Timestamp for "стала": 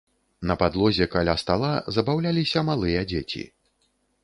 1.43-1.69